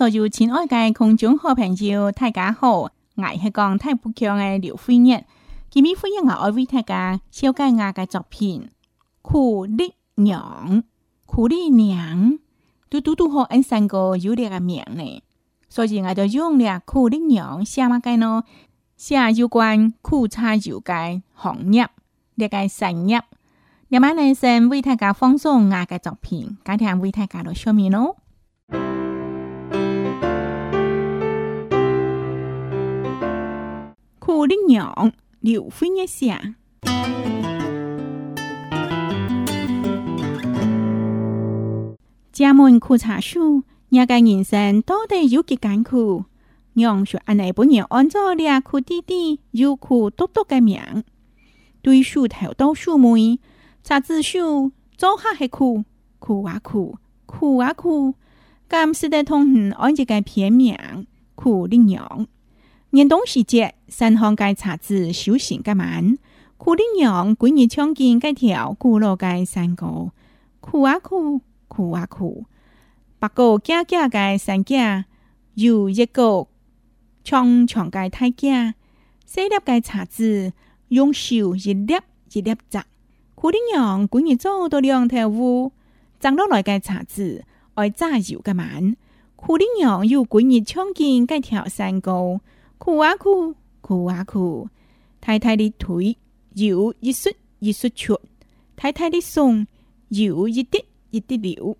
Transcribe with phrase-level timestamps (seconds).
[0.00, 2.90] 所以，亲爱的空中好朋友，大家好，我
[3.38, 5.26] 是讲太不强的刘飞燕。
[5.68, 8.62] 今天分享我爱为大家小佳我的作品
[9.20, 10.66] 《苦力娘》。
[11.26, 12.38] 苦力娘，
[12.88, 15.22] 都都都和俺三个有点个名呢，
[15.68, 18.42] 所以，我就用了《苦力娘》写嘛个呢？
[18.96, 21.86] 写有关苦差油界行业，
[22.38, 23.20] 这个产业。
[23.88, 28.16] 另外呢，是为大家放松我的作品，今天为大家都说明喽。
[34.32, 36.40] 苦的娘，刘飞耶下。
[42.30, 46.26] 家门苦茶树，人家人生到底有几艰苦？
[46.74, 50.80] 娘说：“俺奶不念按照俩苦弟弟，有苦独独的命。
[51.82, 53.40] 对树头到树尾，
[53.82, 55.82] 茶枝树做黑还苦，
[56.20, 58.14] 苦啊苦，苦啊苦！
[58.68, 60.76] 甘是得同你按一个片名
[61.34, 62.28] 苦的娘。”
[62.92, 66.18] 年冬时节，山乡界茶子修行个慢。
[66.58, 70.10] 苦丁娘每日抢见这条古老界山沟，
[70.60, 72.46] 苦啊苦，苦啊苦！
[73.20, 75.04] 八个家家界山家，
[75.54, 76.48] 有一个
[77.22, 78.74] 长长界太家，
[79.24, 80.52] 细粒界茶子，
[80.88, 81.94] 用手一粒
[82.32, 82.84] 一粒摘。
[83.36, 85.70] 苦丁娘每日做到两头乌，
[86.18, 87.44] 挣落来界茶子
[87.74, 88.96] 爱炸油个慢。
[89.36, 92.40] 苦丁娘又每日抢见这条山沟。
[92.80, 94.66] 苦啊苦，苦啊苦！
[95.20, 96.16] 太太的腿
[96.54, 97.28] 有一束
[97.58, 98.14] 一束缺，
[98.74, 99.66] 太太的松
[100.08, 101.76] 有一滴一滴流。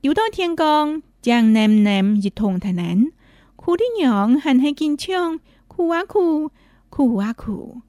[0.00, 3.08] 流到天光，将奶奶一同抬南。
[3.56, 5.38] 苦的娘很很坚强，
[5.68, 6.50] 苦啊苦，
[6.88, 7.82] 苦啊苦！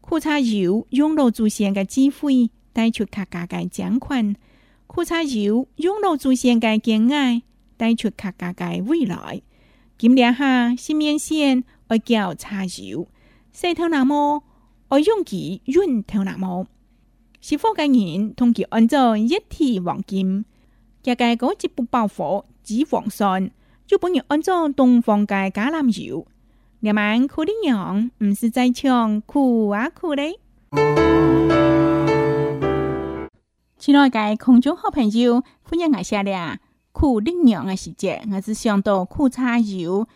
[0.00, 4.34] 苦差油用老祖先的智慧带出客家的将款。
[4.86, 7.42] 苦差油用老祖先的敬爱
[7.76, 9.42] 带出客家的未来。
[9.98, 11.64] 今年下新面线。
[11.88, 13.08] 爱叫茶油，
[13.50, 14.42] 石头那么
[14.88, 16.66] 爱用其润头那么，
[17.40, 20.44] 是欢的人同其按照一体黄金，
[21.02, 23.50] 加格高级不包火，脂肪酸，
[23.86, 26.26] 就般人按照东方的橄榄油，
[26.80, 30.22] 夜晚苦的娘，唔是在唱苦啊苦的。
[33.78, 36.58] 亲爱的空中好朋友，欢迎我下了，
[36.92, 40.06] 苦的娘啊时节，我是想到苦茶油。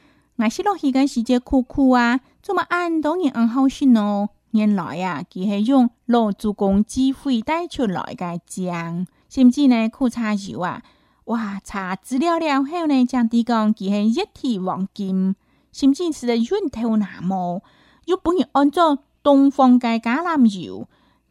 [0.42, 4.30] 还是落去个时节酷酷啊，怎么按多人安好心哦。
[4.50, 10.82] 原来啊，佮系用老祖公智慧带出来个奖，甚至呢苦茶油啊！
[11.26, 15.36] 哇，查资料了后呢，将地讲佮系液体黄金，
[15.70, 17.62] 甚至是个源头难摸。
[18.04, 20.88] 若本人按照东方嘅橄榄油，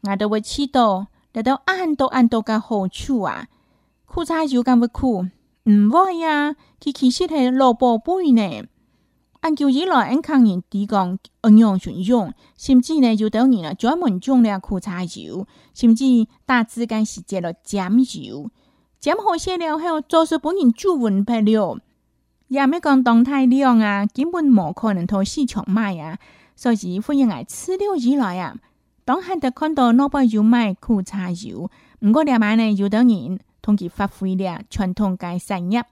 [0.08, 3.48] 我都会知道得到按多按多嘅好处啊。
[4.06, 5.26] 苦茶油干会苦，
[5.64, 8.66] 唔会啊，佮其实系萝卜贝呢。
[9.42, 16.04] 按旧以来，俺抗人抵抗英勇雄勇，甚至呢，就等人专门种了苦茶油，甚至
[16.46, 17.92] 大资间是接了碱
[18.22, 18.48] 油，
[19.02, 21.76] 碱好些了后，做出本人煮文配料。
[22.46, 26.18] 也没讲当太凉啊，根本冇可能从市场卖啊，
[26.54, 28.56] 所以欢迎来此了以来啊，
[29.04, 35.82] 当看到老边要卖苦茶油，唔过两晚呢，就等人通过发挥了传统该产业。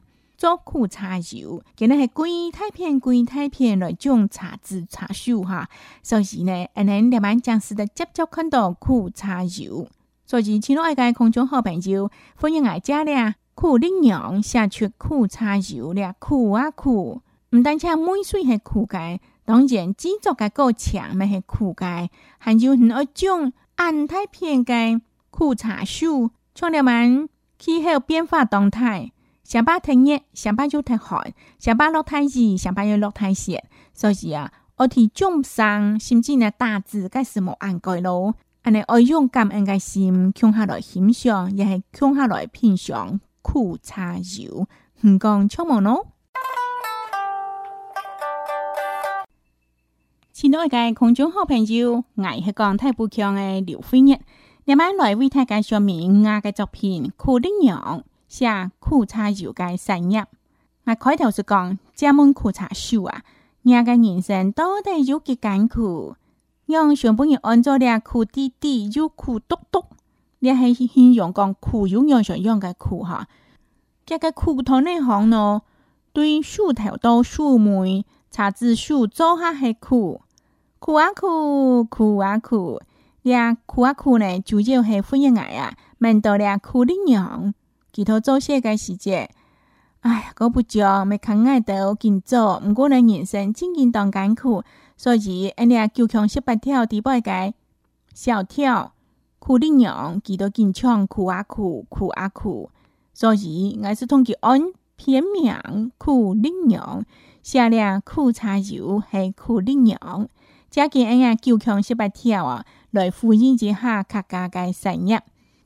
[0.40, 5.68] 做苦茶油，今日系贵太偏贵太偏了，种茶籽茶树哈，
[6.02, 9.86] 所以呢，俺们两班讲师都接接看到苦茶油。
[10.24, 17.20] 所以，亲爱嘅空中好朋友，欢迎来家俩苦的娘想吃苦茶油俩苦啊苦！
[17.50, 22.08] 唔单只每水系苦嘅，当然制作嘅过程咪系苦嘅，
[22.38, 27.28] 还有第二种安太偏嘅苦茶树，像弟们，
[27.58, 29.12] 气候变化动态。
[29.50, 33.58] 想把太热，想把又太寒，想把落太热，想把又落太熱，
[33.92, 38.36] 所以啊，我哋種生，甚至呢大自嘅事冇按改咯。
[38.62, 44.68] 安尼愛用感恩嘅心，強下來欣賞，也係強下來品嘗苦茶油，
[45.00, 46.12] 唔講錯冇咯。
[50.36, 54.16] 親愛嘅空中好朋友，我係講太不強嘅劉飛日，
[54.64, 58.00] 今晚來為大家說明我嘅作品《苦力娘》。
[58.30, 60.24] 下苦茶油嘅产业，
[60.84, 63.22] 我开头是讲，江门苦茶树啊，
[63.62, 66.14] 人嘅人生到底有几艰苦。
[66.66, 69.84] 用上半日按照俩苦滴滴，又苦嘟嘟，
[70.38, 73.26] 你系形容讲苦，永远想样嘅苦哈。
[74.06, 75.62] 这个苦头内行呢，
[76.12, 77.84] 对树头到树木、
[78.30, 80.20] 茶枝树做下系苦，
[80.78, 82.80] 苦啊苦，苦啊苦，
[83.22, 87.52] 俩苦啊苦呢，主要系富人爱啊，买到俩苦的娘。
[87.92, 89.30] 几多做些个事节。
[90.00, 94.62] 哎呀，过不久，没看爱豆紧做，不过呢人生真真当艰苦，
[94.96, 97.52] 所以俺俩九强十八跳第八届，
[98.14, 98.92] 小跳
[99.38, 102.70] 苦力娘几多紧强，苦啊苦，苦啊苦，
[103.12, 104.62] 所以我是通过安
[104.96, 107.04] 偏名苦力娘，
[107.42, 110.26] 下了苦茶油系苦力娘，
[110.70, 115.20] 加给俺俩九强十八跳啊，来复印一下客家的生日。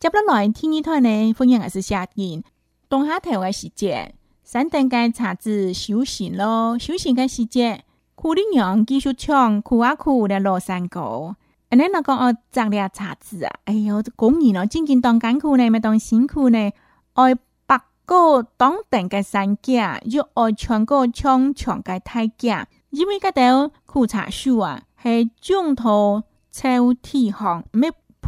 [0.05, 2.45] 接落来，天二团呢，风景还是夏天，
[2.91, 7.83] 下夏台的时节，山顶间茶子休闲咯，休闲的时节，
[8.15, 11.35] 苦力娘继续唱，苦啊苦的罗山歌，
[11.71, 16.71] 安尼那个哦摘咧茶子啊，哎哟，这工人咯，真真当艰苦呢，咪当辛苦呢，
[17.15, 17.35] 爱
[17.67, 27.65] 八哥，当顶的山脚，又爱穿过唱，唱的台阶，因为嗰条苦茶树啊，系种土才有地方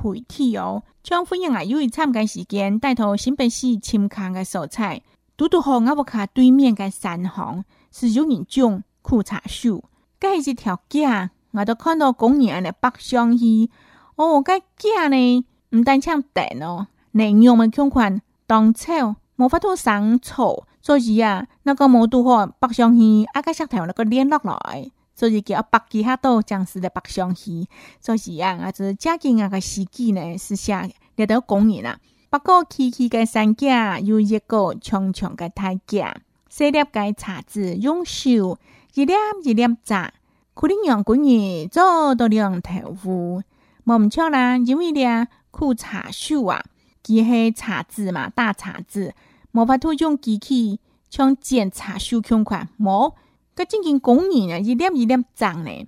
[0.06, 5.02] 回去哦，将夫人啊，由于参加时间，带到新北市深坑的蔬菜，
[5.36, 9.82] 拄拄好阿伯卡对面的山红，是有人种苦茶树，
[10.20, 13.68] 介一条街，我都看到工人的咧剥香芋，
[14.14, 24.88] 哦，介街呢唔但像蛋哦，内容的空款当草，无法度生草，所以啊，那个无拄好北香芋，阿个石头那个链落来。
[25.16, 27.66] 所以叫北极哈岛将是的北上鱼，
[28.00, 30.86] 所以啊，啊，就正经近啊个时机呢是下
[31.16, 31.98] 掠到公园啊。
[32.28, 36.06] 不过崎岖的山脚有一个长长的台阶，
[36.50, 38.58] 细粒的茶籽用手
[38.92, 40.12] 一粒一粒摘，
[40.52, 43.42] 可能让官员做到两头乌。
[43.84, 46.62] 莫唔错啦，因为咧苦茶树啊，
[47.02, 49.14] 机器茶籽嘛，大茶籽，
[49.52, 50.78] 无法通用机器
[51.08, 53.14] 像剪茶树咁款，无。
[53.56, 55.86] 个正经工人啊，一点一点脏咧，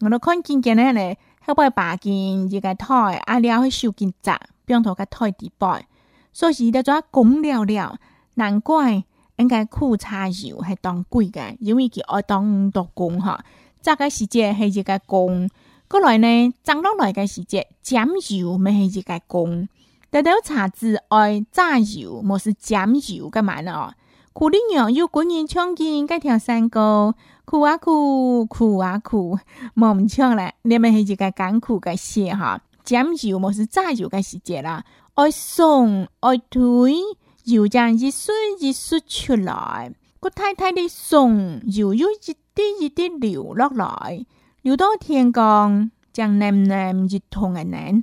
[0.00, 2.94] 我都看见见咧，黑白把件一个台，
[3.26, 5.52] 阿廖去收件杂，并甲个台底
[6.32, 7.98] 所以是在做工了了。
[8.34, 9.02] 难怪
[9.36, 10.34] 应该苦差油
[10.64, 13.44] 系当贵的，因为佮爱当五多工哈。
[13.82, 15.48] 杂个时节系一个工，
[15.88, 19.68] 过来呢脏落来个时节酱油，唔系一个工。
[20.10, 23.92] 豆豆茶子爱炸油，冇是酱油噶嘛呢哦。
[24.32, 27.12] 苦灵鸟要滚远，抢进该跳山沟，
[27.44, 29.36] 苦啊苦，苦啊苦，
[29.74, 30.52] 莫不唱了。
[30.62, 34.84] 你们还是个艰苦该世哈，酱油莫是榨油该时节啦，
[35.14, 36.94] 爱松爱推，
[37.42, 42.36] 油将一水一水出来，个太太的松油又一滴
[42.80, 44.24] 一滴流落来，
[44.62, 48.00] 流到天光，将喃喃一同个喃，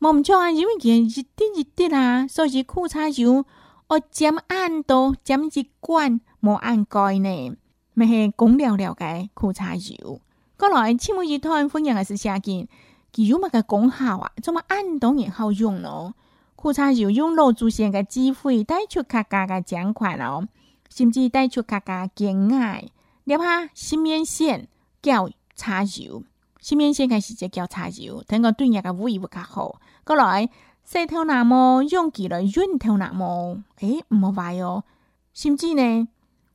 [0.00, 3.46] 忘不唱啊，因为见一滴一滴啦，所以苦差油。
[3.92, 7.52] 我这么按到一罐无按盖呢，
[7.92, 10.18] 咪系讲了了解裤衩油。
[10.56, 12.66] 过来，青木集团欢迎来是下见，
[13.12, 16.14] 佮有物个讲好啊，做么按到也好用咯。
[16.56, 20.48] 裤衩油用老祖先嘅智慧带出客家嘅奖款咯，
[20.88, 22.86] 甚至带出客家嘅爱。
[23.24, 24.68] 了下新面线
[25.02, 26.22] 叫叉油，
[26.60, 29.78] 新面线开始只叫叉油，听讲对人嘅胃会较好。
[30.04, 30.48] 过来。
[30.86, 34.84] 細條那麼用起來軟條那麼，誒唔好壞哦。
[35.32, 36.08] 甚至呢，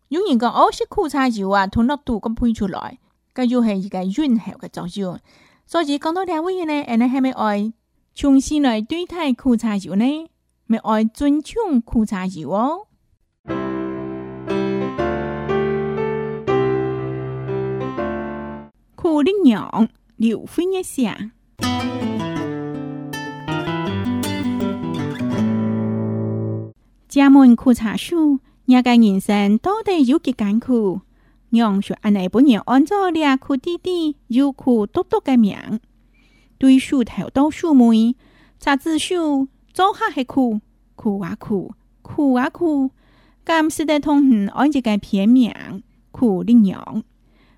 [0.10, 3.00] 有人講哦，食苦茶酒啊，同落肚咁配出來，
[3.34, 5.18] 咁就係而家軟喉嘅作用。
[5.66, 7.74] 所以講到呢位呢，你係咪愛
[8.14, 10.30] 重新來對待苦茶酒呢？
[10.68, 12.88] 咪愛尊重苦茶酒哦。
[18.96, 21.32] 苦力娘，劉飛一下。
[27.18, 31.02] 家门苦茶树，伢家人生到底有几艰苦。
[31.50, 35.58] 娘说：“俺内不愿按照俩苦弟弟有苦多多的命，
[36.60, 38.16] 对树头到树尾，
[38.60, 40.62] 茶子树早黑还苦，
[40.96, 42.92] 苦啊苦，苦啊苦！
[43.44, 45.52] 甘是得同你按一个片名
[46.12, 47.02] 苦的娘。”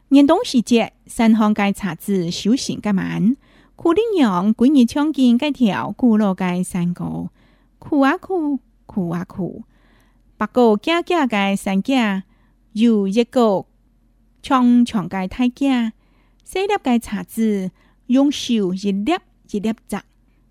[0.08, 3.36] 年冬时节，山上该茶子修行的慢，
[3.76, 7.28] 苦的娘闺女抢劲该条古老介山沟，
[7.78, 8.60] 苦啊苦！
[8.90, 9.62] 哭啊哭。
[10.36, 11.94] 八个家家个山脚
[12.74, 13.64] 有一个
[14.42, 15.92] 长长个太阶，
[16.44, 17.70] 细粒个茶子
[18.08, 19.14] 用手一粒
[19.52, 20.04] 一粒摘。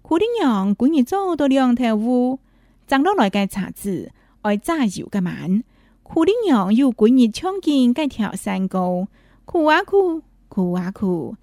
[0.03, 2.39] 苦丁娘过日做到两头乌，
[2.87, 5.65] 摘落来个茶子爱炸油个蛮。
[6.05, 9.09] 苦丁娘又过日抢见个条山沟，
[9.47, 11.35] 哭啊哭，哭啊哭。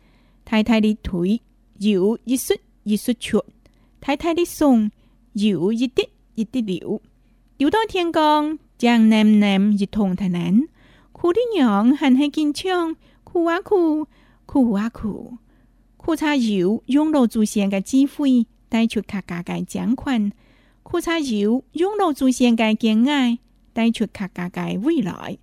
[0.46, 1.42] 太太的腿
[1.80, 3.44] 有一双一双瘸，
[4.00, 4.92] 太太的松
[5.34, 6.10] 有一滴。
[6.36, 7.02] 一滴流，
[7.58, 10.68] 流到天光，将南南一通台南，
[11.14, 14.06] 苦的娘还他金枪，苦啊苦，
[14.46, 15.38] 苦啊苦，
[15.98, 20.32] 苦茶油用老祖先的智慧带出客家的将军，
[20.84, 23.40] 苦茶油用老祖先的敬爱
[23.74, 25.38] 带出客家的未来。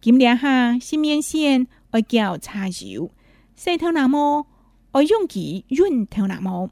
[0.00, 3.12] 今两下新棉线，我叫茶油，
[3.54, 4.44] 石头那么
[4.90, 5.34] 我用它
[5.68, 6.68] 熨头那么。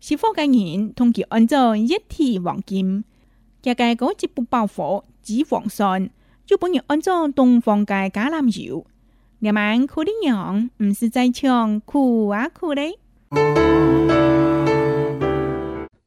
[0.00, 3.04] 是欢的人同其按照液体黄金
[3.62, 6.08] 价格高级不包火脂肪酸
[6.46, 8.86] 就不用按照东方的橄榄油
[9.40, 12.82] 你们可的娘不是在唱苦啊苦的